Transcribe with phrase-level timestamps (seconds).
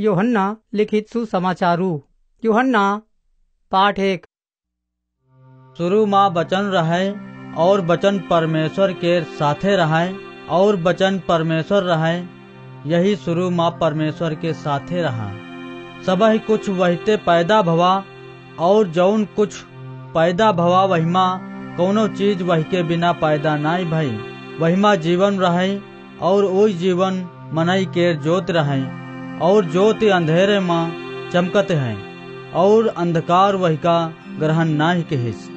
[0.00, 2.02] योहन्ना लिखित सुसमाचारू।
[2.44, 3.02] योहन्ना,
[3.70, 4.26] पाठ एक।
[5.78, 7.10] शुरू माँ बचन रहे
[7.54, 10.14] और बचन परमेश्वर के साथे रहे
[10.48, 12.18] और बचन परमेश्वर रहे,
[12.90, 15.32] यही शुरू माँ परमेश्वर के साथे रहा।
[16.06, 18.04] सब कुछ वहीते पैदा भवा
[18.58, 19.54] और जौन कुछ
[20.14, 21.40] पैदा भवा, वहीमा
[21.76, 24.18] कोनो चीज़ वही के बिना पैदा नाई भई।
[24.60, 25.78] वहीमा जीवन रहे
[26.20, 29.07] और वही जीवन मनई के जोत रहे।
[29.42, 30.84] और ज्योति अंधेरे माँ
[31.32, 31.96] चमकत है,
[32.54, 33.98] और अंधकार वही का
[34.38, 35.48] ग्रहण नाहि के हिस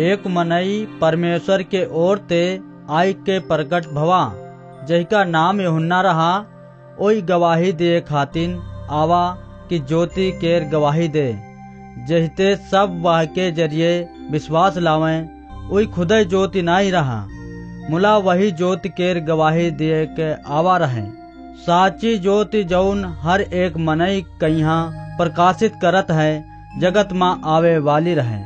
[0.00, 2.42] एक मनई परमेश्वर के ओर ते
[2.90, 4.20] आई के प्रकट भवा,
[4.88, 6.30] जहिका नाम यहुन्ना रहा,
[7.00, 8.58] ओई गवाही दे खातिन
[8.92, 9.24] आवा
[9.68, 11.26] कि ज्योति केर गवाही दे,
[12.08, 13.92] जहिते सब वाह के ज़रिए
[14.30, 15.16] विश्वास लावे,
[15.70, 17.24] ओई खुदय ज्योति नाई रहा।
[17.90, 21.02] मुला वही ज्योति केर गवाही दे के आवा रहे।
[21.58, 24.74] साची ज्योति जौन हर एक मनई कहिया
[25.18, 26.44] प्रकाशित करत है,
[26.80, 28.40] जगत माँ आवे वाली रहे।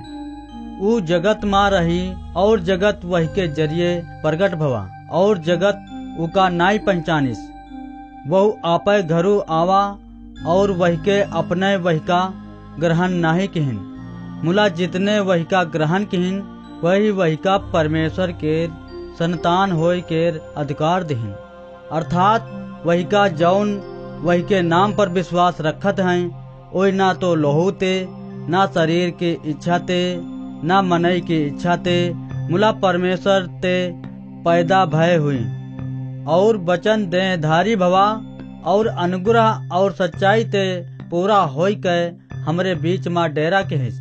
[0.82, 2.00] ऊ जगत माँ रही
[2.36, 3.90] और जगत वही के ज़रिए
[4.22, 7.38] प्रकट भवा, और जगत उका नाई पंचानिस।
[8.28, 9.82] वह आपे घरू आवा
[10.46, 12.22] और वही के अपने वही का
[12.80, 13.78] ग्रहण नाही किहिन।
[14.44, 16.38] मुला जितने वही का ग्रहण किहिन,
[16.84, 18.66] वही वही का परमेश्वर के
[19.16, 21.34] संतान होय के अधिकार दिहिन।
[21.92, 22.48] अर्थात
[22.86, 23.74] वही का जौन,
[24.22, 28.06] वही के नाम पर विश्वास रखत हैं, ओई ना तो लोहू ते,
[28.48, 30.16] ना शरीर की इच्छा ते,
[30.64, 32.14] ना मनई की इच्छा ते,
[32.50, 33.92] मुला परमेश्वर ते
[34.44, 35.44] पैदा भय हुई।
[36.26, 38.22] और वचन देहधारी भवा,
[38.64, 40.64] और अनुग्रह और सच्चाई ते
[41.10, 41.98] पूरा होई के
[42.34, 44.00] हमरे बीच माँ डेरा के हिस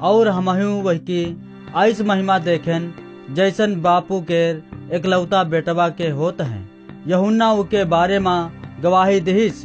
[0.00, 1.42] और हमहू वही की
[1.74, 2.94] आइस महिमा देखेन,
[3.30, 4.50] जैसन बापू के
[4.96, 6.75] एकलौता बेटवा के होत है।
[7.08, 8.40] यहुन्ना के बारे माँ
[8.82, 9.64] गवाही दिहिस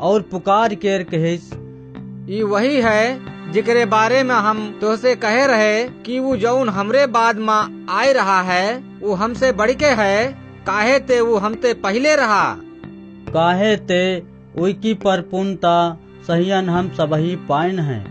[0.00, 1.52] और पुकार केर कहिस।
[2.30, 7.38] ई वही है जिकरे बारे में हम तोहसे कहे रहे कि वो जौन हमरे बाद
[7.38, 8.64] में आए रहा है
[9.02, 10.16] वो हमसे बढ़ के है
[10.66, 12.44] काहे ते वो हमते पहले रहा?
[13.28, 14.02] काहे ते
[14.58, 15.76] उकी पर परपूर्णता
[16.26, 18.04] सहियन हम सबही पाइन है।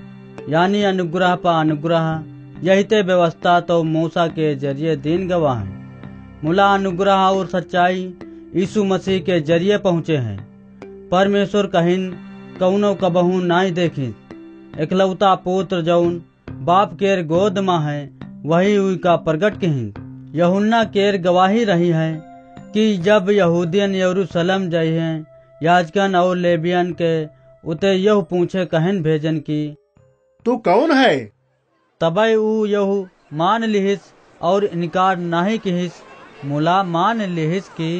[0.49, 2.23] यानी अनुग्रह पा अनुग्रह
[2.63, 5.77] यही ते व्यवस्था तो मूसा के ज़रिए दीन गवाह है।
[6.43, 8.03] मुला अनुग्रह और सच्चाई
[8.55, 10.37] यीशु मसीह के ज़रिए पहुँचे हैं।
[11.09, 12.09] परमेश्वर कहिन
[12.59, 14.07] कौनो कबहू नाई देखी
[14.79, 16.21] एकलौता पुत्र जौन
[16.61, 17.99] बाप केर गोद माँ है
[18.45, 19.91] वही हुई का प्रगट कहीं
[20.35, 22.09] यहुन्ना केर गवाही रही है
[22.73, 25.25] कि जब यहूदियन यरूशलेम जाई हैं
[25.63, 27.13] याजकन और लेबियन के
[27.63, 29.63] उते यह पूछे कहन भेजन की
[30.45, 31.15] तू कौन है?
[32.01, 33.99] तब ऊ यहू मान लिहिस
[34.41, 35.91] और इनकार नाही किहिस।
[36.45, 37.91] मुला मान लिहिस की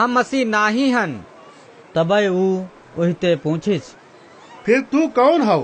[0.00, 1.10] हम मसीह नाही हन।
[1.94, 2.44] तबय ऊ
[2.98, 3.82] ओहिते पूछिस
[4.64, 5.58] फिर तू कौन हो?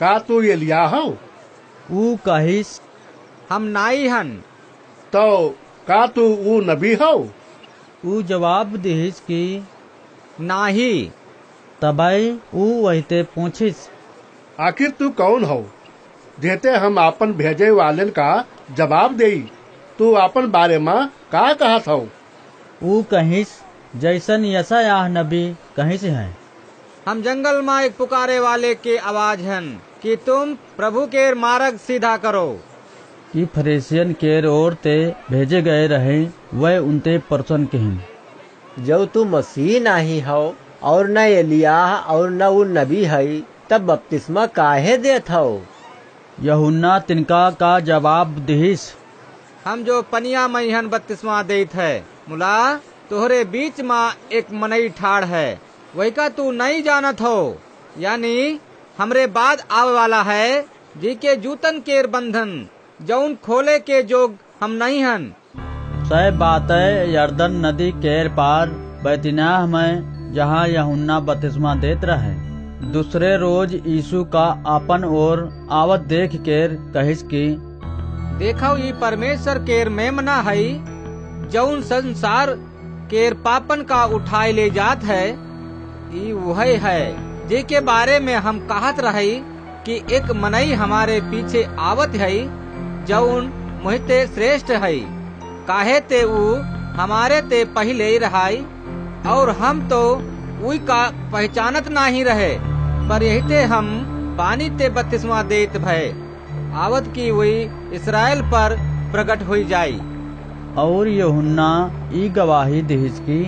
[0.00, 1.18] का तू एलिया हो?
[1.92, 2.80] ऊ कहिस
[3.50, 4.28] हम नाई हन।
[5.12, 5.48] तो
[5.88, 7.30] का तू ऊ नबी हो?
[8.04, 9.64] ऊ जवाब दिहिस की
[10.40, 11.10] नाही।
[11.82, 13.88] तबय ऊ वहिते पूछिस
[14.60, 15.64] आखिर तू कौन हो?
[16.40, 19.40] जेते हम आपन भेजे वालन का जवाब देई
[19.98, 22.08] तू आपन बारे में का कहत हो?
[22.82, 23.48] ऊ कहिस
[23.96, 25.46] जैसन यशायाह नबी
[25.76, 26.36] कहीं से है।
[27.08, 32.16] हम जंगल में एक पुकारे वाले के आवाज़ हन कि तुम प्रभु के मार्ग सीधा
[32.16, 32.48] करो।
[33.32, 34.94] कि फरेसियन के ओर ते
[35.30, 36.22] भेजे गए रहे
[36.54, 38.00] वह उनते परसन कहिन
[38.78, 43.40] जब तू मसीह नहीं हो और न एलियाह और न वो नबी है
[43.70, 45.62] तब बपतिस्मा काहे देत हो
[46.42, 48.80] यहुन्ना तिनका का जवाब दिहिस।
[49.64, 52.56] हम जो पनिया महिहन बत्तीसवा देत है। मुला
[53.10, 55.46] तोहरे बीच में एक मनई ठाड़ है।
[55.96, 57.38] वही का तू नहीं जानत हो।
[57.98, 58.36] यानी
[58.98, 60.60] हमरे बाद आवे वाला है
[60.96, 62.52] जी के जूतन केर बंधन
[63.00, 65.26] जौन खोले के जोग हम नहीं हन।
[66.08, 68.70] सह बात है यर्दन नदी केर पार
[69.04, 72.32] बैतनाह में जहाँ यहुन्ना बपतिस्मा देत रहे।
[72.92, 77.46] दूसरे रोज यीशु का आपन ओर आवत देख केर कहिस की
[78.38, 80.58] देखो ये परमेश्वर केर मेमना है
[81.50, 82.58] जौन संसार
[83.10, 85.22] केर पापन का उठाए ले जात है,
[86.16, 87.00] ई वही है
[87.48, 89.32] जे के बारे में हम कहत रही
[89.86, 92.34] कि एक मनई हमारे पीछे आवत है
[93.06, 93.50] जौन
[93.84, 94.92] मोहिते श्रेष्ठ है।
[95.68, 96.42] काहे ते ऊ
[96.96, 98.56] हमारे ते पहले ही रहाई,
[99.28, 100.00] और हम तो
[100.64, 101.00] उई का
[101.32, 102.52] पहचानत नहीं रहे,
[103.08, 103.88] पर यही ते हम
[104.38, 106.12] पानी ते बत्तीसवा देत भय
[106.78, 107.56] आवत की हुई
[107.94, 108.76] इसराइल पर
[109.12, 110.00] प्रकट हुई जाई।
[110.78, 111.70] और यूहन्ना
[112.14, 113.42] ई गवाही दिहिस की।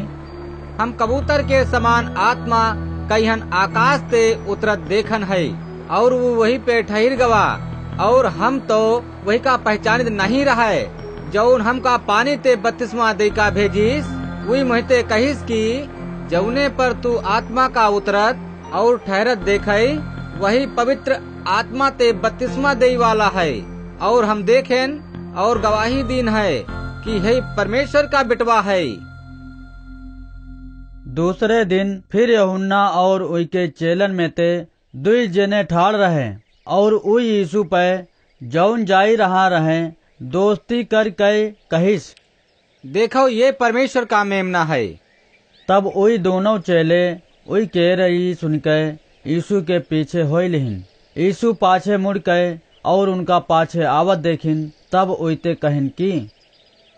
[0.79, 2.63] हम कबूतर के समान आत्मा
[3.11, 5.45] कईहन आकाश ते उतरत देखन है,
[5.91, 7.45] और वो वही पे ठहर गवा,
[8.01, 8.81] और हम तो
[9.25, 10.83] वही का पहचानित नहीं रहे
[11.33, 14.07] जौन हम का पानी ते बत्तीसवा दे का भेजिस
[14.47, 15.65] वही महते कहिस की
[16.31, 18.39] जौने पर तू आत्मा का उतरत
[18.75, 19.69] और ठहरत देख,
[20.41, 23.51] वही पवित्र आत्मा ते बत्तीसवा दे वाला है,
[24.03, 28.83] और हम देखें और गवाही दीन है। कि है परमेश्वर का बिटवा है।
[31.15, 34.49] दूसरे दिन फिर यहुन्ना और उनके चेलन में ते
[34.97, 36.29] दुई जने ठाड़ रहे
[36.67, 37.87] और उई यीशु पे
[38.41, 39.81] जौन जाई रहा रहे
[40.31, 42.15] दोस्ती कर के कहिस।
[42.85, 44.87] देखो ये परमेश्वर का मेमना है।
[45.69, 47.03] तब उई दोनों चेले
[47.47, 48.79] उई कह रही सुन के
[49.33, 50.83] यीशु के पीछे हो लिहिन।
[51.17, 52.55] यीशु पाछे मुड़ के
[52.85, 56.11] और उनका पाछे आवत देखिन तब उइते कहिन की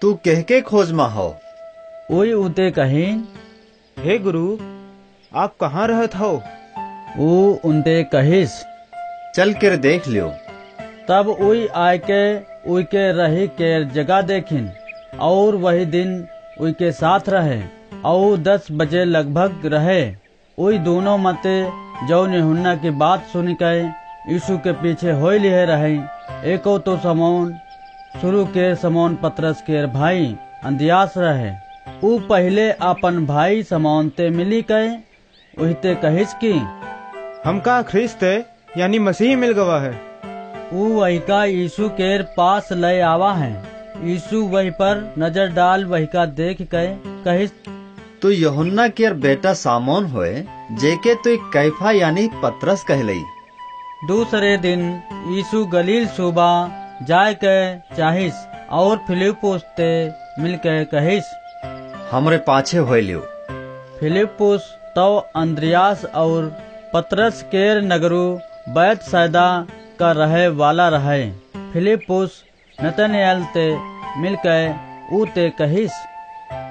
[0.05, 1.37] तू कह के खोज में हो।
[2.11, 3.29] उई उते कहिन
[3.99, 4.59] हे गुरु
[5.35, 6.43] आप कहाँ रहत हो?
[7.19, 8.51] ऊ उनते कहिस।
[9.37, 10.29] चल कर देख लियो।
[11.09, 12.21] तब उई आय के
[12.71, 14.71] उई के रही के जगह देखिन
[15.21, 16.29] और वही दिन
[16.61, 17.63] उई के साथ रहे
[18.05, 20.15] और दस बजे लगभग रहे।
[20.59, 21.63] उई दोनों मते
[22.09, 23.81] जौन यूहन्ना की बात सुन के
[24.33, 25.97] यीशु के पीछे हो लिए रहे
[26.55, 27.59] एको तो समौन
[28.15, 30.25] शुरू के समौन पत्रस के भाई
[30.65, 31.51] अंदियास रहे।
[32.05, 34.85] ऊ पहले अपन भाई समौन ते मिली के
[35.55, 36.53] उहिते कहिस की
[37.45, 38.23] हमका ख्रिस्त
[38.77, 39.93] यानी मसीह मिल गवा है।
[40.73, 43.53] ऊ वही का यीशु के पास ले आवा है।
[44.05, 46.87] यीशु वही पर नज़र डाल वही का देख के
[47.25, 47.51] कहिस
[48.23, 50.33] तू यहुन्ना के बेटा सामोन होए
[50.81, 53.23] जेके तू कैफा यानी पत्रस कहलई।
[54.09, 54.89] दूसरे दिन
[55.29, 56.51] यीशु गलील सूबा
[57.05, 58.35] जाय के चाहिस
[58.71, 59.89] और फिलिपुस ते
[60.39, 61.25] मिल के कहिस।
[62.11, 63.21] हमरे पाछे हो लियो।
[64.01, 66.47] फिलिपुस तो अंद्रियास और
[66.95, 68.25] पतरस केर नगरू
[68.69, 69.47] बैत सैदा
[69.99, 71.31] का रहे वाला रहे।
[71.73, 72.43] फिलिपुस
[72.79, 73.67] नतनएल ते
[74.21, 74.59] मिल के
[75.17, 75.93] ऊ ते कहिस।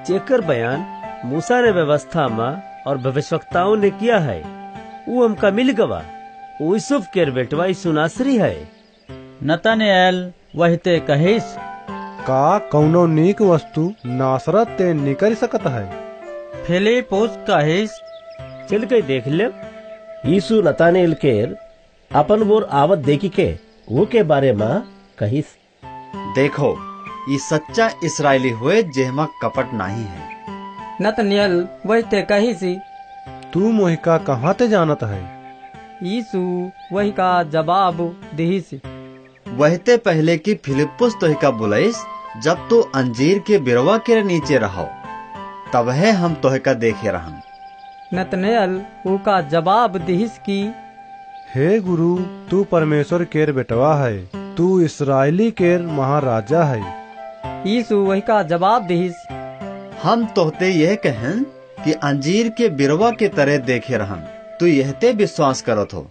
[0.07, 0.85] जेकर बयान
[1.25, 4.41] मूसा ने व्यवस्था में और भविष्यवक्ताओं ने किया है
[5.09, 6.03] वो हमका मिल गवा।
[6.61, 8.82] वो यूसुफ के बेटवा यीशु नासरी है।
[9.43, 11.43] नतनएल वही ते कहिस।
[12.21, 15.85] का कौनो नीक वस्तु नासरत ते निकल सकत है?
[16.67, 17.91] फिलिपुस कहिस।
[18.69, 19.43] चल के देख ले।
[20.25, 21.57] यीशु नतानेल केर
[22.11, 23.55] अपन बोर आवत देखी के
[23.91, 24.81] वो के बारे में
[25.19, 25.45] कहिस।
[26.35, 26.71] देखो
[27.31, 30.31] ये सच्चा इसराइली हुए जेहमा कपट नहीं है।
[31.01, 32.77] नतनियल वही ते कहिसी।
[33.53, 35.21] तू मोहिका कहाँ ते जानत है?
[36.03, 38.73] यीशु वही का जवाब दिहिस।
[39.57, 41.95] वहते पहले की फिलिपुस तो का बुलाइस
[42.43, 44.85] जब तू अंजीर के बिरवा के नीचे रहो
[45.73, 47.41] तब है हम तोह का देखे रहन
[48.13, 50.61] नतनेल ऊ का जवाब दिहिस की
[51.55, 52.15] हे गुरु
[52.51, 56.81] तू परमेश्वर केर बेटवा है तू इसराइली केर महाराजा है।
[57.67, 59.15] यीशु वही का जवाब दिहिस।
[60.03, 61.45] हम तोहते यह कहन
[61.85, 64.25] कि अंजीर के बिरवा के तरह देखे रहन
[64.59, 66.05] तू यहते विश्वास करत हो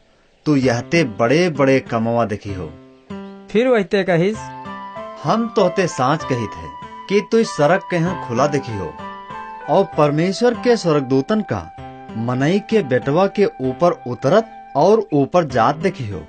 [0.46, 2.70] तू यहते बड़े बड़े कमवा देखी हो।
[3.52, 4.36] फिर वही ते कहिस
[5.24, 6.68] हम तोहते सांच कही थे
[7.08, 8.92] कि तु सड़क के यहाँ खुला देखी हो।
[9.70, 11.60] और परमेश्वर के स्वर्गदूतन का,
[12.16, 16.26] मनई के बेटवा के ऊपर उतरत और ऊपर जात देखी हो।